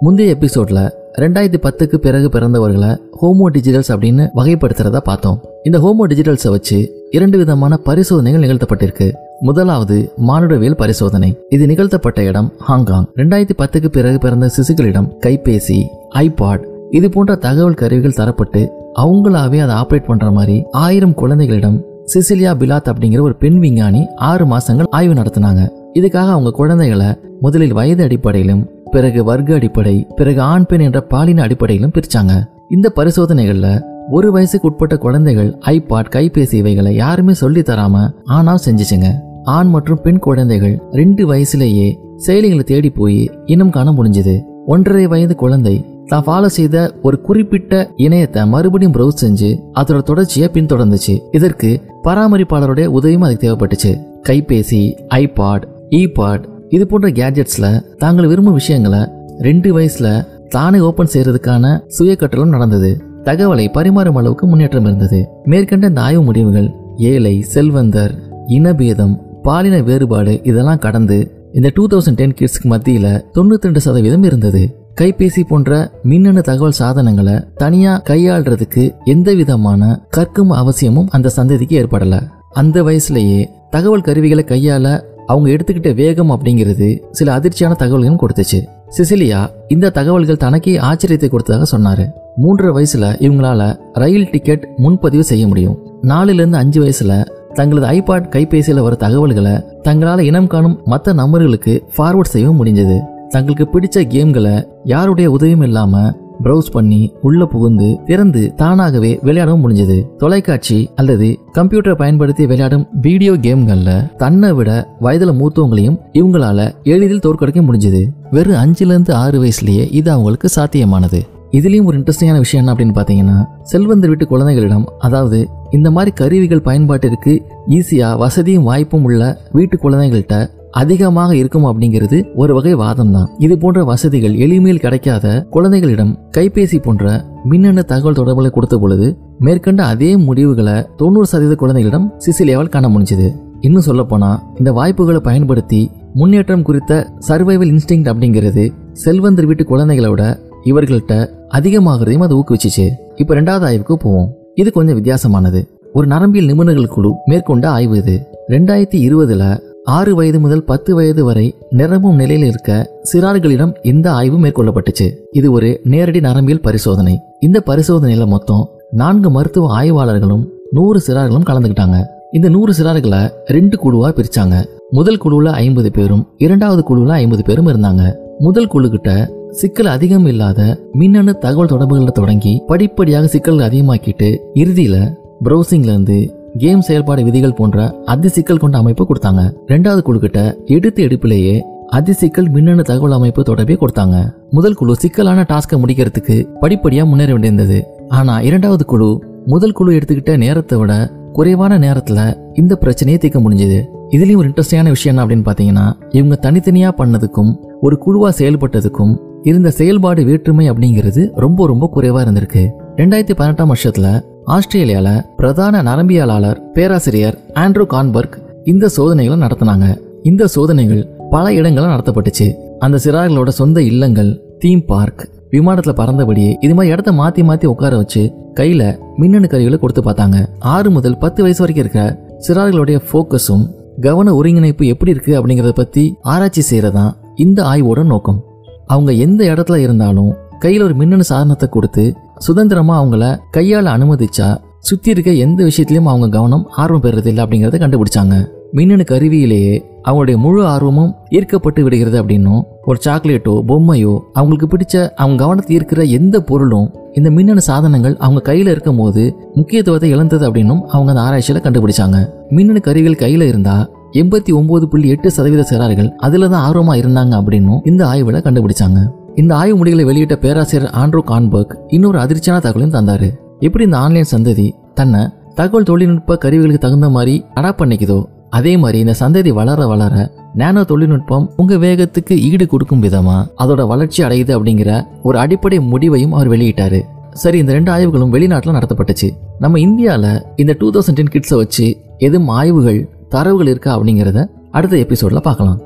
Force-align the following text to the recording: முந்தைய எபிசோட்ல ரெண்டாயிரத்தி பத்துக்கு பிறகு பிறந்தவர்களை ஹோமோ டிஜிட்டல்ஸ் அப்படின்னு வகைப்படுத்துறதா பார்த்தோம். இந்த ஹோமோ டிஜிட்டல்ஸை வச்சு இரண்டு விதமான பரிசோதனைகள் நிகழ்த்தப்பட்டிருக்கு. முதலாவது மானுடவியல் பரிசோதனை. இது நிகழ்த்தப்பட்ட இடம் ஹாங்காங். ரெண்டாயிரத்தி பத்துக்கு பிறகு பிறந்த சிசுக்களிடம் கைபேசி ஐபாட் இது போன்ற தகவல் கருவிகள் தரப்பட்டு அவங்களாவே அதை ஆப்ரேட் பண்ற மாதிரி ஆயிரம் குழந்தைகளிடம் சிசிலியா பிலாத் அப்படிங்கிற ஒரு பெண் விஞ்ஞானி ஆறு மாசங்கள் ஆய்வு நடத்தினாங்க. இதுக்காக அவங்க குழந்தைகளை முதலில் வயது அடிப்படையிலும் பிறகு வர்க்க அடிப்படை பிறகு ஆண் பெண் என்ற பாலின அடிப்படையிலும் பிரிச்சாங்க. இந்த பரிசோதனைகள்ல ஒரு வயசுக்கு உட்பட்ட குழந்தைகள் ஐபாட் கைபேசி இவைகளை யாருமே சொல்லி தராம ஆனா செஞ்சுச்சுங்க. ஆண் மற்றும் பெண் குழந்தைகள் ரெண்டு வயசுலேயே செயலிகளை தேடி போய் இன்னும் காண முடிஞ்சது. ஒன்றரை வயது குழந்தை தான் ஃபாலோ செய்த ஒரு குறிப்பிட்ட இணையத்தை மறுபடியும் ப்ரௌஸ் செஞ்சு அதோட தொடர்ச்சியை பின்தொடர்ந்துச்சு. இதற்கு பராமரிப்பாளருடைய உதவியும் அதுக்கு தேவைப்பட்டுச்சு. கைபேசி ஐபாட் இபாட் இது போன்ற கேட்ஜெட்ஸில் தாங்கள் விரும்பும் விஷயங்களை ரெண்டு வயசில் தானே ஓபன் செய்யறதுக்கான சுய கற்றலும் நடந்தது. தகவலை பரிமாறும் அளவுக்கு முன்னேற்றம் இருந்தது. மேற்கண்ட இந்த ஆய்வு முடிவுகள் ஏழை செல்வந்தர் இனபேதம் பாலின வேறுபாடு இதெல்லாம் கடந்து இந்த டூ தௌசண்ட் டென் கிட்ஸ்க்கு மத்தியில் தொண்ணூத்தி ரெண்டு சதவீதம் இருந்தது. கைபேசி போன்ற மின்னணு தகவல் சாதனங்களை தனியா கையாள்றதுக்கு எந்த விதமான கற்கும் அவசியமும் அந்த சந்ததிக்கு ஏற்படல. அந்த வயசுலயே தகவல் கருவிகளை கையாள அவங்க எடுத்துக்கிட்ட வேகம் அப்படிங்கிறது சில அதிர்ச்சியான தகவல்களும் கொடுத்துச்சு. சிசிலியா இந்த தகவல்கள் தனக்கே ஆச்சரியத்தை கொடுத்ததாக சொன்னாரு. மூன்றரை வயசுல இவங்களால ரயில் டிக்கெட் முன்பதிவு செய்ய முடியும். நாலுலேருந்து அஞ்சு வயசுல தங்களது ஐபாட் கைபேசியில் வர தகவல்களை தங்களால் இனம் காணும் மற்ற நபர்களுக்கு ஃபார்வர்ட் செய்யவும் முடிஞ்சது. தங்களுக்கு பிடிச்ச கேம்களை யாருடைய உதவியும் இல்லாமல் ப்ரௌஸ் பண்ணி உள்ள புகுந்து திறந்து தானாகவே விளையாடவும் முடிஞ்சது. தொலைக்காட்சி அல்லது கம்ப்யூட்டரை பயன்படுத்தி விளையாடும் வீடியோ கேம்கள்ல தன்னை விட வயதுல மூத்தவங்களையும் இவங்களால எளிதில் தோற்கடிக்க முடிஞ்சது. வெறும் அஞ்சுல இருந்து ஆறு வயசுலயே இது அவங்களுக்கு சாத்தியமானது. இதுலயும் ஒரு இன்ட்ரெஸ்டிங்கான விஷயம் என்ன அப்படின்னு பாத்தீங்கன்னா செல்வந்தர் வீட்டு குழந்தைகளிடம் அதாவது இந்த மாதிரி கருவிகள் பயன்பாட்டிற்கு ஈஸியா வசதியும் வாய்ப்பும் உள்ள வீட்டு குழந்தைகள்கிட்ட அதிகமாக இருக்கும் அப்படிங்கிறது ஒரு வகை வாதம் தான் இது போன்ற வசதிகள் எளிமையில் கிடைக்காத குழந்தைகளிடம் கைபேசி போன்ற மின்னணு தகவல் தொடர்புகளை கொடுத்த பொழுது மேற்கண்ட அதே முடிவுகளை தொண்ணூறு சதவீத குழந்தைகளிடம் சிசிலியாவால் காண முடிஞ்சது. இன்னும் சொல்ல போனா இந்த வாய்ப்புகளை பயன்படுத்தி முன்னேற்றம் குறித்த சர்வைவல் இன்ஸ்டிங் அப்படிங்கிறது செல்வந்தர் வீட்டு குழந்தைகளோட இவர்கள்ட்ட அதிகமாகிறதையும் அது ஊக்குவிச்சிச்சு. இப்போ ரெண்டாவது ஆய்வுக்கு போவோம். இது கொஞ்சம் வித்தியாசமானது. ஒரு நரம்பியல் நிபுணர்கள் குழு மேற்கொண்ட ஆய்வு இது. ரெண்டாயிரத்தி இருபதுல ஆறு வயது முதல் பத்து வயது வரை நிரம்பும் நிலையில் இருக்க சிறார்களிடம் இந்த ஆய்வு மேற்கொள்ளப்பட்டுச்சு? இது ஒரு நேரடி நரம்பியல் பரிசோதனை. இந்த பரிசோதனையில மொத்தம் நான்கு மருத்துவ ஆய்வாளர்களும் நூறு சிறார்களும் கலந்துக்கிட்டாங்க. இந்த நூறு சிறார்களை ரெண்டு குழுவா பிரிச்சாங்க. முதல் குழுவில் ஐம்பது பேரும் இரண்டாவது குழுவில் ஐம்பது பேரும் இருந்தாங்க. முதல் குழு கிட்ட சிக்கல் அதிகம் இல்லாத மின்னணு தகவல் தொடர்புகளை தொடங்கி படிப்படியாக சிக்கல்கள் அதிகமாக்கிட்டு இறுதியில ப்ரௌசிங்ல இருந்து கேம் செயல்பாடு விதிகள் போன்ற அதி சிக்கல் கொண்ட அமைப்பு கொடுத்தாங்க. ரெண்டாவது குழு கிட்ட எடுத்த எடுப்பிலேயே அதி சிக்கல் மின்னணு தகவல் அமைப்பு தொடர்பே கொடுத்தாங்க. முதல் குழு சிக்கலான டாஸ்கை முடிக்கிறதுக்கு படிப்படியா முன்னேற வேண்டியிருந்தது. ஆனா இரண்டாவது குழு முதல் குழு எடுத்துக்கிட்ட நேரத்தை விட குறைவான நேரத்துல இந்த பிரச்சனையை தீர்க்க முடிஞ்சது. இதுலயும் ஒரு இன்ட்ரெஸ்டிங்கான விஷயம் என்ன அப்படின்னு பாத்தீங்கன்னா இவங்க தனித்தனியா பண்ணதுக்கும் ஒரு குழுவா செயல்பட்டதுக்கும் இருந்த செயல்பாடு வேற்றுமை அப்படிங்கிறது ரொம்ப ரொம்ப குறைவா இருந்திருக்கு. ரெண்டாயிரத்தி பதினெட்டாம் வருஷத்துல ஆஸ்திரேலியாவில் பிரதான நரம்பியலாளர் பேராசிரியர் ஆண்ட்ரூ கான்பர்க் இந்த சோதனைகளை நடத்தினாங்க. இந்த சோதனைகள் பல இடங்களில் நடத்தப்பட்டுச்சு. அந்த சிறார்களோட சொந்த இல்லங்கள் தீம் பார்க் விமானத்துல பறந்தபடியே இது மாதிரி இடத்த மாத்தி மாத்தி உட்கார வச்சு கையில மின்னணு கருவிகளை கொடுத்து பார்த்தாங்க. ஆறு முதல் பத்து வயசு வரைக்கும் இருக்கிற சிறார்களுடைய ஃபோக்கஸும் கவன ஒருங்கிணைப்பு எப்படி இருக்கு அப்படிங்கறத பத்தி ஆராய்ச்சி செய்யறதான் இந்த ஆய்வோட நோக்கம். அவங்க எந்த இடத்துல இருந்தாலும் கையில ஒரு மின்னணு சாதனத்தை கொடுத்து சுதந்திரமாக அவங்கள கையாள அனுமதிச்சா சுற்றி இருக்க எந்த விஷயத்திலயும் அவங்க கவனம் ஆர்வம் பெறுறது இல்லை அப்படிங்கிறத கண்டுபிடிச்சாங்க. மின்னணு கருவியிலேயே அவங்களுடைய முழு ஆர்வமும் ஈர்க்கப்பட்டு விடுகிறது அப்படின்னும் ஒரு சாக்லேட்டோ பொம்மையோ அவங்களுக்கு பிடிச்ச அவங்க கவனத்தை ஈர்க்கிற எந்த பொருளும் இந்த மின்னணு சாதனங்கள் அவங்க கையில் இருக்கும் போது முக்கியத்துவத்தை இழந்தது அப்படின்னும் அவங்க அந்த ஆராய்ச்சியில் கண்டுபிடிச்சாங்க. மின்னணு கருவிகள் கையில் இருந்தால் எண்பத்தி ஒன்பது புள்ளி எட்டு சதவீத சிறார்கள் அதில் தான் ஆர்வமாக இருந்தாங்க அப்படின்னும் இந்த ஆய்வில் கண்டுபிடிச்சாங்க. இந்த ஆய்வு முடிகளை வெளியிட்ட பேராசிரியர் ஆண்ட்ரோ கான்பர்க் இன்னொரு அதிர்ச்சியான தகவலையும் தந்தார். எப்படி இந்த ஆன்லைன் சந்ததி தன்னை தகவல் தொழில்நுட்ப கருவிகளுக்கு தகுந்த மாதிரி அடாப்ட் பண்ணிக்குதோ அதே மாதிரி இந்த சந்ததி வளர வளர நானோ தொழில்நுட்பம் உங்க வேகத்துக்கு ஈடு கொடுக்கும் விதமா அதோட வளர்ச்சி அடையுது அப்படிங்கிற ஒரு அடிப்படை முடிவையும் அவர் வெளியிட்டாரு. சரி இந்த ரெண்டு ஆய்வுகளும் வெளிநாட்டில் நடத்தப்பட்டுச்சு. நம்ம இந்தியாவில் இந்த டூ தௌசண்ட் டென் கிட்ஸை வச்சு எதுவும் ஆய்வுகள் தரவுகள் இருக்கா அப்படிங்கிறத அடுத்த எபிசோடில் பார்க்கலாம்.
முந்தைய 0.00 0.36
எபிசோட்ல 0.40 0.90
ரெண்டாயிரத்தி 1.18 1.58
பத்துக்கு 1.62 1.96
பிறகு 1.96 2.28
பிறந்தவர்களை 2.28 2.90
ஹோமோ 3.22 3.46
டிஜிட்டல்ஸ் 3.52 3.92
அப்படின்னு 3.92 4.28
வகைப்படுத்துறதா 4.36 4.96
பார்த்தோம். 4.96 5.42
இந்த 5.62 5.78
ஹோமோ 5.78 6.10
டிஜிட்டல்ஸை 6.10 6.48
வச்சு 6.48 7.06
இரண்டு 7.10 7.38
விதமான 7.38 7.76
பரிசோதனைகள் 7.76 8.42
நிகழ்த்தப்பட்டிருக்கு. 8.42 9.12
முதலாவது 9.40 10.12
மானுடவியல் 10.16 10.76
பரிசோதனை. 10.76 11.38
இது 11.48 11.66
நிகழ்த்தப்பட்ட 11.66 12.22
இடம் 12.22 12.52
ஹாங்காங். 12.58 13.06
ரெண்டாயிரத்தி 13.16 13.50
பத்துக்கு 13.58 13.88
பிறகு 13.88 14.18
பிறந்த 14.18 14.50
சிசுக்களிடம் 14.56 15.10
கைபேசி 15.26 15.82
ஐபாட் 16.14 16.64
இது 16.90 17.10
போன்ற 17.10 17.36
தகவல் 17.36 17.74
கருவிகள் 17.74 18.16
தரப்பட்டு 18.16 18.70
அவங்களாவே 18.94 19.68
அதை 19.68 19.74
ஆப்ரேட் 19.74 20.06
பண்ற 20.06 20.30
மாதிரி 20.30 20.64
ஆயிரம் 20.70 21.14
குழந்தைகளிடம் 21.14 21.84
சிசிலியா 22.14 22.52
பிலாத் 22.58 22.88
அப்படிங்கிற 22.88 23.20
ஒரு 23.20 23.36
பெண் 23.36 23.58
விஞ்ஞானி 23.58 24.06
ஆறு 24.16 24.44
மாசங்கள் 24.46 24.88
ஆய்வு 24.90 25.14
நடத்தினாங்க. 25.14 25.70
இதுக்காக 25.94 26.30
அவங்க 26.34 26.50
குழந்தைகளை 26.50 27.06
முதலில் 27.40 27.72
வயது 27.72 28.02
அடிப்படையிலும் 28.02 28.68
பிறகு 28.90 29.24
வர்க்க 29.24 29.54
அடிப்படை 29.54 30.06
பிறகு 30.16 30.40
ஆண் 30.40 30.66
பெண் 30.66 30.80
என்ற 30.80 31.00
பாலின 31.00 31.42
அடிப்படையிலும் 31.42 31.94
பிரிச்சாங்க. 31.94 32.34
இந்த 32.68 32.92
பரிசோதனைகள்ல 32.96 33.68
ஒரு 34.10 34.32
வயசுக்கு 34.32 34.68
உட்பட்ட 34.68 34.96
குழந்தைகள் 34.96 35.50
ஐபாட் 35.66 36.12
கைபேசி 36.14 36.54
இவைகளை 36.54 36.94
யாருமே 36.94 37.32
சொல்லி 37.32 37.60
தராம 37.60 38.10
ஆனா 38.24 38.54
செஞ்சுச்சுங்க. 38.66 39.08
ஆண் 39.42 39.68
மற்றும் 39.68 40.00
பெண் 40.02 40.18
குழந்தைகள் 40.18 40.74
ரெண்டு 40.92 41.22
வயசுலேயே 41.32 41.88
செயலிகளை 42.26 42.62
தேடி 42.62 42.90
போய் 42.90 43.30
இன்னும் 43.44 43.70
காண 43.70 43.90
முடிஞ்சது. 43.90 44.34
ஒன்றரை 44.66 45.06
வயது 45.06 45.34
குழந்தை 45.34 45.76
தான் 46.06 46.24
ஃபாலோ 46.26 46.46
செய்த 46.46 46.76
ஒரு 47.02 47.20
குறிப்பிட்ட 47.20 47.90
இணையத்தை 47.96 48.46
மறுபடியும் 48.46 48.94
ப்ரௌஸ் 48.94 49.22
செஞ்சு 49.22 49.50
அதோட 49.74 50.02
தொடர்ச்சியை 50.02 50.48
பின்தொடர்ந்துச்சு. 50.52 51.14
இதற்கு 51.32 51.70
பராமரிப்பாளருடைய 52.04 52.86
உதவியும் 52.86 53.22
அதுக்கு 53.22 53.44
தேவைப்பட்டுச்சு. 53.46 53.92
கைபேசி 54.28 54.82
ஐபாட் 55.14 55.66
இபாட் 55.90 56.44
இது 56.70 56.86
போன்ற 56.86 57.08
கேட்ஜெட்ஸில் 57.08 57.96
தாங்கள் 57.96 58.26
விரும்பும் 58.26 58.58
விஷயங்களை 58.60 59.00
ரெண்டு 59.38 59.72
வயசில் 59.72 60.24
தானே 60.48 60.78
ஓபன் 60.78 61.10
செய்யறதுக்கான 61.12 61.64
சுய 61.86 62.12
கற்றலும் 62.18 62.54
நடந்தது. 62.54 62.90
தகவலை 63.24 63.66
பரிமாறும் 63.72 64.18
அளவுக்கு 64.20 64.46
முன்னேற்றம் 64.46 64.84
இருந்தது. 64.84 65.18
மேற்கண்ட 65.44 65.86
இந்த 65.86 66.00
ஆய்வு 66.00 66.22
முடிவுகள் 66.22 66.68
ஏழை 66.96 67.42
செல்வந்தர் 67.42 68.14
இனபேதம் 68.46 69.14
பாலின 69.42 69.82
வேறுபாடு 69.82 70.40
இதெல்லாம் 70.42 70.78
கடந்து 70.78 71.18
இந்த 71.52 71.68
டூ 71.74 71.84
தௌசண்ட் 71.88 72.14
டென் 72.14 72.34
கிட்ஸ்க்கு 72.38 72.68
மத்தியில் 72.72 73.10
தொண்ணூத்தி 73.34 73.68
ரெண்டு 73.68 73.80
சதவீதம் 73.80 74.22
இருந்தது. 74.22 74.62
கைபேசி 75.00 75.42
போன்ற 75.48 75.72
மின்னணு 76.02 76.42
தகவல் 76.42 76.78
சாதனங்களை 76.78 77.36
தனியா 77.54 77.92
கையாள்றதுக்கு 78.08 78.84
எந்த 79.04 79.34
விதமான 79.34 80.06
கற்கும் 80.10 80.50
அவசியமும் 80.50 81.08
அந்த 81.10 81.32
சந்ததிக்கு 81.36 81.76
ஏற்படல. 81.82 82.16
அந்த 82.52 82.82
வயசுலயே 82.82 83.40
தகவல் 83.70 84.00
கருவிகளை 84.00 84.44
கையாள 84.44 84.86
அவங்க 85.28 85.48
எடுத்துக்கிட்ட 85.50 85.94
வேகம் 85.94 86.30
அப்படிங்கிறது 86.30 86.88
சில 87.10 87.28
அதிர்ச்சியான 87.38 87.76
தகவல்களும் 87.78 88.20
கொடுத்துச்சு. 88.22 88.60
சிசிலியா 88.96 89.40
இந்த 89.68 89.90
தகவல்கள் 89.90 90.42
தனக்கே 90.44 90.74
ஆச்சரியத்தை 90.90 91.28
கொடுத்ததாக 91.28 91.66
சொன்னாரு. 91.72 92.04
மூன்றரை 92.42 92.70
வயசுல 92.76 93.06
இவங்களால 93.26 93.62
ரயில் 93.92 94.30
டிக்கெட் 94.30 94.68
முன்பதிவு 94.76 95.24
செய்ய 95.24 95.46
முடியும். 95.46 95.76
நாலுலேருந்து 96.02 96.60
அஞ்சு 96.62 96.80
வயசுல 96.84 97.12
தங்களது 97.52 97.86
ஐபாட் 97.86 98.30
கைபேசியில் 98.34 98.84
வர 98.86 98.94
தகவல்களை 98.94 99.54
தங்களால் 99.82 100.26
இனம் 100.30 100.46
காணும் 100.46 100.80
மற்ற 100.84 101.12
நபர்களுக்கு 101.12 101.74
ஃபார்வர்ட் 101.96 102.32
செய்யவும் 102.34 102.60
முடிஞ்சது. 102.60 102.98
தங்களுக்கு 103.28 103.64
பிடிச்ச 103.72 103.98
கேம்களை 104.14 104.54
யாருடைய 104.84 105.30
உதவியும் 105.30 105.62
இல்லாமல் 105.62 106.14
ப்ரௌஸ் 106.42 106.70
பண்ணி 106.72 107.12
உள்ள 107.22 107.46
புகுந்து 107.46 107.98
திறந்து 108.06 108.54
தானாகவே 108.54 109.18
விளையாடவும் 109.22 109.62
முடிஞ்சது. 109.64 110.16
தொலைக்காட்சி 110.16 110.90
அல்லது 110.94 111.38
கம்ப்யூட்டரை 111.54 111.94
பயன்படுத்தி 111.94 112.46
விளையாடும் 112.46 112.86
வீடியோ 113.00 113.32
கேம்கள்ல 113.32 114.16
தன்னை 114.16 114.52
விட 114.52 114.88
வயதுல 115.00 115.32
மூத்தவங்களையும் 115.40 115.98
இவங்களால 116.12 116.74
எளிதில் 116.82 117.24
தோற்கடிக்க 117.26 117.62
முடிஞ்சது. 117.62 118.04
வெறும் 118.30 118.62
அஞ்சுல 118.64 118.94
இருந்து 118.94 119.14
ஆறு 119.14 119.44
வயசுலயே 119.44 119.86
இது 119.90 120.10
அவங்களுக்கு 120.10 120.48
சாத்தியமானது. 120.56 121.20
இதுலயும் 121.50 121.84
ஒரு 121.84 121.98
இன்ட்ரெஸ்டிங்கான 121.98 122.38
விஷயம் 122.38 122.66
என்ன 122.66 122.72
அப்படின்னு 122.72 122.96
பாத்தீங்கன்னா 122.96 123.44
செல்வந்தர் 123.62 124.08
வீட்டு 124.08 124.26
குழந்தைகளிடம் 124.26 124.84
அதாவது 124.98 125.48
இந்த 125.70 125.90
மாதிரி 125.90 126.10
கருவிகள் 126.10 126.60
பயன்பாட்டிற்கு 126.60 127.32
ஈஸியா 127.68 128.16
வசதியும் 128.18 128.62
வாய்ப்பும் 128.62 129.04
உள்ள 129.04 129.40
வீட்டு 129.52 129.78
குழந்தைகள்கிட்ட 129.82 130.50
அதிகமாக 130.70 131.36
இருக்கும் 131.36 131.66
அப்படிங்கிறது 131.66 132.34
ஒரு 132.34 132.54
வகை 132.54 132.74
வாதம் 132.74 133.12
தான் 133.12 133.30
இது 133.38 133.58
போன்ற 133.58 133.84
வசதிகள் 133.84 134.34
எளிமையில் 134.34 134.82
கிடைக்காத 134.84 135.46
குழந்தைகளிடம் 135.50 136.18
கைபேசி 136.36 136.82
போன்ற 136.82 137.24
மின்னணு 137.44 137.84
தகவல் 137.84 138.14
தொடர்புகளை 138.14 138.50
கொடுத்த 138.50 138.78
பொழுது 138.78 139.18
மேற்கண்ட 139.38 139.84
அதே 139.84 140.16
முடிவுகளை 140.16 140.86
தொண்ணூறு 140.96 141.26
சதவீத 141.26 141.54
குழந்தைகளிடம் 141.54 142.12
சிசிலியாவால் 142.18 142.68
காண 142.68 142.88
முடிஞ்சது. 142.88 143.28
இன்னும் 143.60 143.80
சொல்ல 143.80 144.04
போனா 144.04 144.42
இந்த 144.58 144.72
வாய்ப்புகளை 144.72 145.20
பயன்படுத்தி 145.20 145.90
முன்னேற்றம் 146.14 146.62
குறித்த 146.62 147.10
சர்வைவல் 147.28 147.72
இன்ஸ்டிங் 147.72 148.04
அப்படிங்கிறது 148.10 148.72
செல்வந்தர் 148.92 149.46
வீட்டு 149.46 149.64
குழந்தைகளோட 149.64 150.38
இவர்கள்ட்ட 150.64 151.28
அதிகமாகிறதையும் 151.50 152.18
அது 152.18 152.36
ஊக்குவிச்சிச்சு. 152.36 152.88
இப்போ 153.16 153.34
ரெண்டாவது 153.34 153.60
ஆய்வுக்கு 153.60 153.96
போவோம். 153.98 154.30
இது 154.54 154.72
கொஞ்சம் 154.72 155.02
வித்தியாசமானது. 155.02 155.62
ஒரு 155.92 156.06
நரம்பியல் 156.06 156.46
நிபுணர்கள் 156.46 156.86
குழு 156.86 157.12
மேற்கொண்ட 157.24 157.70
ஆய்வு 157.70 157.96
இது. 157.96 158.26
ரெண்டாயிரத்தி 158.48 158.98
இருபதுல 159.06 159.60
ஆறு 159.96 160.14
வயது 160.14 160.40
முதல் 160.40 160.64
பத்து 160.64 160.94
வயது 160.94 161.24
வரை 161.24 161.54
நிரம்பும் 161.70 162.16
நிலையில் 162.16 162.48
இருக்க 162.48 163.00
சிறார்களிடம் 163.12 163.74
இந்த 163.82 164.12
ஆய்வு 164.12 164.38
மேற்கொள்ளப்பட்டுச்சு? 164.38 165.14
இது 165.32 165.52
ஒரு 165.52 165.80
நேரடி 165.84 166.20
நரம்பியல் 166.20 166.60
பரிசோதனை. 166.60 167.20
இந்த 167.40 167.62
பரிசோதனையில 167.66 168.26
மொத்தம் 168.26 168.68
நான்கு 168.90 169.30
மருத்துவ 169.30 169.82
ஆய்வாளர்களும் 169.82 170.48
நூறு 170.70 171.02
சிறார்களும் 171.06 171.46
கலந்துக்கிட்டாங்க. 171.46 172.04
இந்த 172.32 172.48
நூறு 172.48 172.72
சிறார்களை 172.72 173.30
ரெண்டு 173.44 173.76
குழுவா 173.76 174.10
பிரிச்சாங்க. 174.10 174.64
முதல் 174.90 175.18
குழுவில் 175.18 175.52
ஐம்பது 175.52 175.90
பேரும் 175.90 176.26
இரண்டாவது 176.36 176.82
குழுவில் 176.82 177.10
ஐம்பது 177.10 177.44
பேரும் 177.44 177.66
இருந்தாங்க. 177.66 178.14
முதல் 178.38 178.66
குழு 178.66 178.90
கிட்ட 178.90 179.30
சிக்கல் 179.50 179.86
அதிகம் 179.86 180.26
இல்லாத 180.26 180.78
மின்னணு 180.92 181.38
தகவல் 181.38 181.66
தொடர்புகளை 181.66 182.12
தொடங்கி 182.12 182.62
படிப்படியாக 182.66 183.26
சிக்கல்கள் 183.26 183.70
அதிகமாக்கிட்டு 183.70 184.36
இறுதியில 184.54 185.14
ப்ரௌசிங்ல 185.44 185.92
இருந்து 185.94 186.37
கேம் 186.56 186.80
செயல்பாடு 186.80 187.24
விதிகள் 187.24 187.54
போன்ற 187.54 188.02
அதி 188.04 188.28
சிக்கல் 188.28 188.58
கொண்ட 188.58 188.78
அமைப்பு 188.78 189.06
கொடுத்தாங்க. 189.08 189.54
ரெண்டாவது 189.66 190.00
குழு 190.02 190.18
கிட்ட 190.18 190.56
எடுத்த 190.64 191.02
எடுப்பிலேயே 191.02 191.60
அதி 191.86 192.12
சிக்கல் 192.12 192.48
மின்னணு 192.48 192.82
தகவல் 192.82 193.12
அமைப்பு 193.12 193.42
தொடர்பே 193.42 193.74
கொடுத்தாங்க. 193.74 194.34
முதல் 194.50 194.74
குழு 194.74 194.96
சிக்கலான 194.96 195.46
டாஸ்கை 195.48 195.76
முடிக்கிறதுக்கு 195.76 196.46
படிப்படியா 196.60 197.06
முன்னேற 197.06 197.34
வேண்டியிருந்தது. 197.34 197.82
ஆனா 198.08 198.40
இரண்டாவது 198.40 198.84
குழு 198.84 199.24
முதல் 199.46 199.72
குழு 199.72 199.96
எடுத்துக்கிட்ட 199.98 200.36
நேரத்தை 200.36 200.78
விட 200.78 201.10
குறைவான 201.32 201.78
நேரத்துல 201.78 202.38
இந்த 202.54 202.76
பிரச்சனையை 202.76 203.20
தீர்க்க 203.20 203.50
முடிஞ்சது. 203.50 203.84
இதுலயும் 204.10 204.36
ஒரு 204.36 204.48
இன்ட்ரெஸ்டிங்கான 204.48 204.88
விஷயம் 204.88 205.16
என்ன 205.16 205.24
அப்படின்னு 205.24 205.52
பாத்தீங்கன்னா 205.52 205.92
இவங்க 206.08 206.38
தனித்தனியா 206.42 206.90
பண்ணதுக்கும் 206.96 207.54
ஒரு 207.80 207.98
குழுவா 208.06 208.32
செயல்பட்டதுக்கும் 208.38 209.16
இருந்த 209.42 209.70
செயல்பாடு 209.70 210.24
வேற்றுமை 210.24 210.70
அப்படிங்கிறது 210.70 211.30
ரொம்ப 211.34 211.66
ரொம்ப 211.66 211.90
குறைவா 211.94 212.22
இருந்திருக்கு. 212.26 212.68
ரெண்டாயிரத்தி 212.96 213.34
பதினெட்டாம் 213.34 213.74
வருஷத்துல 213.74 214.22
ஆஸ்திரேலியாவில் 214.48 215.22
பிரதான 215.36 215.82
நரம்பியலாளர் 215.82 216.60
பேராசிரியர் 216.72 217.38
ஆண்ட்ரூ 217.54 217.84
கான்பர்க் 217.86 218.36
இந்த 218.64 218.88
சோதனைகளை 218.88 219.48
நடத்தினாங்க. 219.48 219.98
இந்த 220.22 220.46
சோதனைகள் 220.46 221.08
பல 221.30 221.52
இடங்களில் 221.54 221.90
நடத்தப்பட்டுச்சு. 221.90 222.52
அந்த 222.78 222.98
சிறார்களோட 223.04 223.48
சொந்த 223.48 223.82
இல்லங்கள் 223.82 224.40
தீம் 224.58 224.84
பார்க் 224.84 225.28
விமானத்துல 225.52 225.92
பறந்தபடியே 225.94 226.54
இது 226.60 226.74
மாதிரி 226.74 226.92
இடத்த 226.92 227.12
மாத்தி 227.12 227.48
மாத்தி 227.48 227.66
உட்கார 227.66 227.96
வச்சு 227.96 228.32
கையில 228.60 228.98
மின்னணு 229.16 229.48
கருவிகளை 229.48 229.78
கொடுத்து 229.78 230.02
பார்த்தாங்க. 230.02 230.46
ஆறு 230.58 230.90
முதல் 230.90 231.18
பத்து 231.18 231.42
வயசு 231.42 231.64
வரைக்கும் 231.64 231.84
இருக்கிற 231.84 232.04
சிறார்களுடைய 232.48 233.00
ஃபோக்கஸும் 233.12 233.66
கவன 234.00 234.34
ஒருங்கிணைப்பு 234.34 234.86
எப்படி 234.86 235.10
இருக்கு 235.10 235.46
அப்படிங்கறத 235.46 235.70
பத்தி 235.70 236.16
ஆராய்ச்சி 236.22 236.62
செய்யறதான் 236.70 237.12
இந்த 237.34 237.62
ஆய்வோட 237.62 238.04
நோக்கம். 238.04 238.44
அவங்க 238.86 239.12
எந்த 239.12 239.44
இடத்துல 239.44 239.76
இருந்தாலும் 239.76 240.34
கையில 240.60 240.82
ஒரு 240.82 240.94
மின்னணு 240.94 241.24
சாதனத்தை 241.24 241.68
கொடுத்து 241.68 242.14
சுதந்திரமாக 242.46 243.00
அவங்கள 243.00 243.24
கையாள 243.56 243.86
அனுமதிச்சா 243.96 244.48
சுற்றி 244.88 245.10
இருக்க 245.10 245.30
எந்த 245.44 245.60
விஷயத்திலயும் 245.64 246.10
அவங்க 246.10 246.26
கவனம் 246.36 246.64
ஆர்வம் 246.82 247.02
பெறுறது 247.04 247.28
இல்லை 247.30 247.42
அப்படிங்கிறத 247.44 247.78
கண்டுபிடிச்சாங்க. 247.82 248.34
மின்னணு 248.76 249.04
கருவியிலேயே 249.10 249.74
அவங்களுடைய 250.06 250.36
முழு 250.44 250.60
ஆர்வமும் 250.66 251.10
ஈர்க்கப்பட்டு 251.36 251.80
விடுகிறது 251.82 252.16
அப்படின்னும் 252.22 252.62
ஒரு 252.88 252.98
சாக்லேட்டோ 253.06 253.54
பொம்மையோ 253.68 254.14
அவங்களுக்கு 254.38 254.68
பிடிச்ச 254.72 254.94
அவங்க 255.20 255.38
கவனத்தை 255.44 255.72
ஈர்க்கிற 255.76 256.02
எந்த 256.18 256.36
பொருளும் 256.40 256.88
இந்த 257.18 257.28
மின்னணு 257.36 257.62
சாதனங்கள் 257.68 258.16
அவங்க 258.24 258.40
கையில் 258.40 258.70
இருக்கும் 258.74 258.96
போது 258.96 259.22
முக்கியத்துவத்தை 259.54 260.10
இழந்தது 260.14 260.44
அப்படின்னும் 260.48 260.82
அவங்க 260.94 261.12
அந்த 261.14 261.22
ஆராய்ச்சியில் 261.26 261.64
கண்டுபிடிச்சாங்க. 261.66 262.18
மின்னணு 262.56 262.80
கருவிகள் 262.80 263.22
கையில் 263.24 263.46
இருந்தால் 263.50 263.86
எண்பத்தி 264.20 264.52
ஒன்பது 264.58 264.84
புள்ளி 264.88 265.08
எட்டு 265.14 265.30
சதவீத 265.30 265.64
சிறார்கள் 265.70 266.10
அதில் 266.26 266.50
தான் 266.52 266.64
ஆர்வமாக 266.68 267.00
இருந்தாங்க 267.02 267.34
அப்படின்னும் 267.40 267.80
இந்த 267.84 268.02
ஆய்வில் 268.06 268.44
கண்டுபிடிச்சாங்க. 268.46 269.00
இந்த 269.40 269.52
ஆய்வு 269.56 269.74
முடிகளை 269.78 270.04
வெளியிட்ட 270.08 270.36
பேராசிரியர் 270.42 270.92
ஆண்ட்ரோ 271.00 271.20
கான்பர்க் 271.30 271.72
இன்னொரு 271.96 272.18
அதிர்ச்சியான 272.22 272.58
தகவலையும் 272.64 272.94
தந்தார். 272.96 273.28
எப்படி 273.66 273.84
இந்த 273.88 273.98
ஆன்லைன் 274.04 274.28
சந்ததி 274.32 274.64
தன்னை 274.98 275.20
தகவல் 275.58 275.86
தொழில்நுட்ப 275.90 276.36
கருவிகளுக்கு 276.44 276.82
தகுந்த 276.84 277.08
மாதிரி 277.16 277.34
அடாப்ட் 277.58 277.80
பண்ணிக்குதோ 277.82 278.18
அதே 278.58 278.72
மாதிரி 278.82 278.98
இந்த 279.04 279.14
சந்ததி 279.20 279.50
வளர 279.58 279.86
வளர 279.92 280.14
நானோ 280.60 280.82
தொழில்நுட்பம் 280.90 281.46
உங்க 281.60 281.74
வேகத்துக்கு 281.84 282.34
ஈடு 282.48 282.66
கொடுக்கும் 282.66 283.02
விதமா 283.02 283.38
அதோட 283.62 283.82
வளர்ச்சி 283.92 284.22
அடையுது 284.26 284.52
அப்படிங்கிற 284.58 284.92
ஒரு 285.22 285.38
அடிப்படை 285.44 285.78
முடிவையும் 285.92 286.36
அவர் 286.36 286.52
வெளியிட்டாரு. 286.54 287.00
சரி 287.42 287.58
இந்த 287.62 287.72
ரெண்டு 287.78 287.90
ஆய்வுகளும் 287.96 288.32
வெளிநாட்டில் 288.36 288.76
நடத்தப்பட்டுச்சு. 288.78 289.28
நம்ம 289.64 289.80
இந்தியாவில் 289.88 290.30
இந்த 290.62 290.74
டூ 290.80 290.88
தௌசண்ட் 290.94 291.18
டென் 291.20 291.34
கிட்ஸை 291.34 291.58
வச்சு 291.62 291.86
எதுவும் 292.18 292.48
ஆய்வுகள் 292.60 293.00
தரவுகள் 293.34 293.70
இருக்கா 293.74 293.92
அப்படிங்கிறத 293.98 294.42
அடுத்த 294.70 294.96
எபிசோடில் 295.04 295.46
பார்க்கலாம். 295.48 295.78